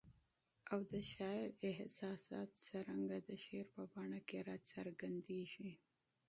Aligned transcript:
او 0.71 0.79
د 0.91 0.93
شاعر 1.11 1.49
احساسات 1.69 2.49
څرنګه 2.67 3.17
د 3.27 3.29
شعر 3.43 3.65
په 3.75 3.83
بڼه 3.93 4.19
کي 4.27 4.39
را 4.47 4.57
څرګندیږي؟ 4.71 5.71